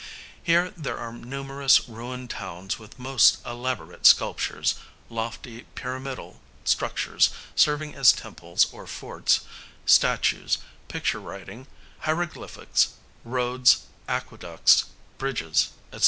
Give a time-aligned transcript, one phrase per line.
[0.41, 4.73] Here there are numerous ruined towns with most elaborate sculptures,
[5.11, 9.41] lofty pyramidal structures serving as temples or forts,
[9.85, 11.67] statues, picture writing,
[11.99, 12.93] hieroglyphics,
[13.23, 14.85] roads, aqueducts,
[15.19, 15.99] bridges, &c.